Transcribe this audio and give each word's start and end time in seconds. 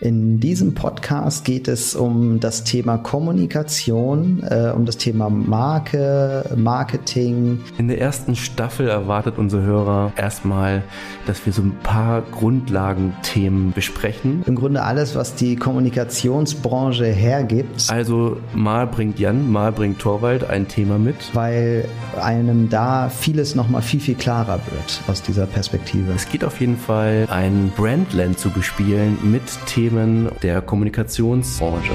In 0.00 0.38
diesem 0.38 0.74
Podcast 0.74 1.44
geht 1.44 1.66
es 1.66 1.96
um 1.96 2.38
das 2.38 2.62
Thema 2.62 2.98
Kommunikation, 2.98 4.44
äh, 4.48 4.70
um 4.72 4.86
das 4.86 4.96
Thema 4.96 5.28
Marke, 5.28 6.44
Marketing. 6.54 7.60
In 7.78 7.88
der 7.88 8.00
ersten 8.00 8.36
Staffel 8.36 8.86
erwartet 8.86 9.38
unsere 9.38 9.62
Hörer 9.62 10.12
erstmal, 10.14 10.84
dass 11.26 11.44
wir 11.44 11.52
so 11.52 11.62
ein 11.62 11.76
paar 11.82 12.22
Grundlagenthemen 12.22 13.72
besprechen. 13.72 14.44
Im 14.46 14.54
Grunde 14.54 14.84
alles, 14.84 15.16
was 15.16 15.34
die 15.34 15.56
Kommunikationsbranche 15.56 17.06
hergibt. 17.06 17.90
Also 17.90 18.36
mal 18.54 18.86
bringt 18.86 19.18
Jan, 19.18 19.50
mal 19.50 19.72
bringt 19.72 19.98
Torwald 19.98 20.48
ein 20.48 20.68
Thema 20.68 20.98
mit. 20.98 21.16
Weil 21.32 21.86
einem 22.22 22.68
da 22.68 23.08
vieles 23.08 23.56
nochmal 23.56 23.82
viel, 23.82 23.98
viel 23.98 24.14
klarer 24.14 24.60
wird 24.70 25.00
aus 25.08 25.22
dieser 25.22 25.46
Perspektive. 25.46 26.12
Es 26.12 26.28
geht 26.28 26.44
auf 26.44 26.60
jeden 26.60 26.76
Fall 26.76 27.26
ein 27.30 27.72
Brandland 27.76 28.38
zu 28.38 28.50
bespielen 28.50 29.18
mit 29.24 29.42
Themen 29.66 29.87
Themen 29.88 30.28
der 30.42 30.60
Kommunikationsbranche. 30.60 31.94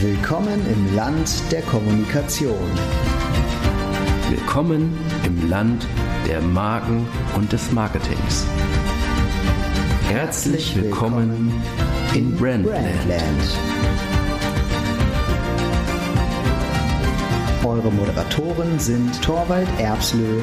Willkommen 0.00 0.60
im 0.70 0.94
Land 0.94 1.50
der 1.50 1.62
Kommunikation. 1.62 2.68
Willkommen 4.28 4.98
im 5.24 5.48
Land 5.48 5.86
der 6.28 6.42
Marken 6.42 7.08
und 7.36 7.50
des 7.50 7.72
Marketings. 7.72 8.46
Herzlich 10.10 10.76
willkommen 10.76 11.54
in 12.14 12.36
Brandland. 12.36 12.68
Eure 17.64 17.90
Moderatoren 17.90 18.78
sind 18.78 19.22
Torwald 19.22 19.68
Erbslö 19.78 20.42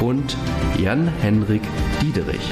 und 0.00 0.36
Jan-Henrik 0.78 1.62
Diederich. 2.00 2.48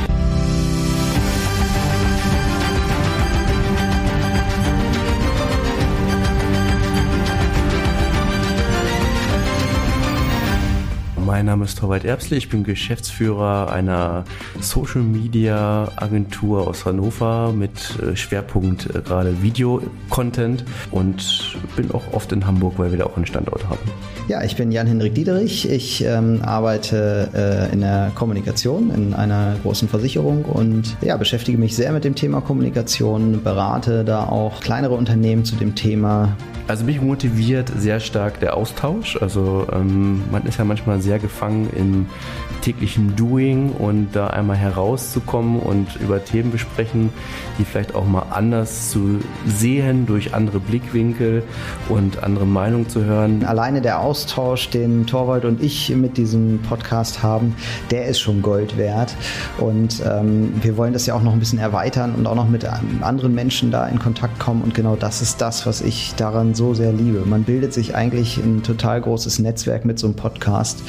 Mein 11.31 11.47
Name 11.47 11.65
ist 11.65 11.79
Torwald 11.79 12.05
Erbsli, 12.05 12.39
ich 12.39 12.49
bin 12.49 12.65
Geschäftsführer 12.65 13.73
einer 13.73 14.25
Social 14.59 15.03
Media 15.03 15.89
Agentur 15.95 16.67
aus 16.67 16.85
Hannover 16.85 17.53
mit 17.53 17.71
äh, 18.01 18.17
Schwerpunkt 18.17 18.87
äh, 18.93 19.01
gerade 19.01 19.41
Video-Content 19.41 20.65
und 20.91 21.57
bin 21.77 21.93
auch 21.93 22.03
oft 22.11 22.33
in 22.33 22.49
Hamburg, 22.49 22.75
weil 22.79 22.91
wir 22.91 22.99
da 22.99 23.05
auch 23.05 23.17
einen 23.17 23.27
Standort 23.27 23.65
haben. 23.69 23.79
Ja, 24.27 24.43
ich 24.43 24.57
bin 24.57 24.73
Jan-Henrik 24.73 25.15
Diederich. 25.15 25.71
Ich 25.71 26.05
ähm, 26.05 26.43
arbeite 26.43 27.29
äh, 27.33 27.73
in 27.73 27.83
der 27.83 28.11
Kommunikation 28.17 28.91
in 28.91 29.15
einer 29.15 29.55
großen 29.63 29.89
Versicherung 29.89 30.45
und 30.45 30.97
ja, 31.01 31.17
beschäftige 31.17 31.59
mich 31.59 31.77
sehr 31.77 31.93
mit 31.93 32.03
dem 32.03 32.17
Thema 32.17 32.41
Kommunikation, 32.41 33.41
berate 33.45 34.03
da 34.05 34.25
auch 34.25 34.61
kleinere 34.61 34.95
Unternehmen 34.95 35.45
zu 35.45 35.55
dem 35.55 35.77
Thema. 35.77 36.37
Also 36.71 36.85
mich 36.85 37.01
motiviert 37.01 37.73
sehr 37.77 37.99
stark 37.99 38.39
der 38.39 38.57
Austausch. 38.57 39.21
Also 39.21 39.67
ähm, 39.73 40.23
man 40.31 40.45
ist 40.45 40.57
ja 40.57 40.65
manchmal 40.65 41.01
sehr 41.01 41.19
gefangen 41.19 41.69
im 41.77 42.07
täglichen 42.61 43.17
Doing 43.17 43.71
und 43.73 44.11
da 44.13 44.29
einmal 44.29 44.57
herauszukommen 44.57 45.59
und 45.59 45.97
über 45.97 46.25
Themen 46.25 46.53
besprechen, 46.53 47.11
die 47.59 47.65
vielleicht 47.65 47.97
auch 47.97 48.07
mal 48.07 48.27
anders 48.31 48.91
zu 48.91 49.19
sehen 49.49 50.07
durch 50.07 50.33
andere 50.33 50.61
Blickwinkel 50.61 51.43
und 51.89 52.23
andere 52.23 52.47
Meinungen 52.47 52.89
zu 52.89 53.05
hören. 53.05 53.45
Alleine 53.45 53.81
der 53.81 53.99
Austausch, 53.99 54.71
den 54.71 55.09
Torwald 55.09 55.45
und 55.47 55.61
ich 55.61 55.89
mit 55.97 56.19
diesem 56.19 56.61
Podcast 56.63 57.21
haben, 57.21 57.57
der 57.91 58.07
ist 58.07 58.21
schon 58.21 58.43
Gold 58.43 58.77
wert 58.77 59.17
und 59.59 60.03
ähm, 60.07 60.53
wir 60.63 60.77
wollen 60.77 60.93
das 60.93 61.05
ja 61.05 61.15
auch 61.15 61.23
noch 61.23 61.33
ein 61.33 61.41
bisschen 61.41 61.59
erweitern 61.59 62.15
und 62.15 62.29
auch 62.29 62.37
noch 62.37 62.49
mit 62.49 62.65
anderen 63.01 63.35
Menschen 63.35 63.73
da 63.73 63.89
in 63.89 63.99
Kontakt 63.99 64.39
kommen 64.39 64.63
und 64.63 64.73
genau 64.73 64.95
das 64.95 65.21
ist 65.21 65.41
das, 65.41 65.67
was 65.67 65.81
ich 65.81 66.15
daran 66.15 66.55
so 66.61 66.75
sehr 66.75 66.93
liebe. 66.93 67.25
Man 67.25 67.45
bildet 67.45 67.73
sich 67.73 67.95
eigentlich 67.95 68.37
ein 68.37 68.63
total 68.63 69.01
großes 69.01 69.39
Netzwerk 69.39 69.87
mit 69.87 69.99
so 69.99 70.07
einem 70.07 70.15
Podcast 70.15 70.83